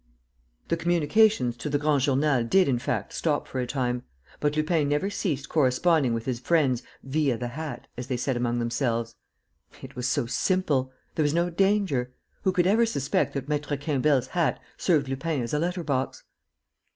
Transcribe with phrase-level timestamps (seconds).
[0.69, 4.01] The communications to the Grand Journal did, in fact, stop for a time,
[4.39, 8.57] but Lupin never ceased corresponding with his friends, "via the hat," as they said among
[8.57, 9.13] themselves.
[9.83, 10.91] It was so simple!
[11.13, 12.15] There was no danger.
[12.41, 16.23] Who could ever suspect that Maître Quimbel's hat served Lupin as a letter box?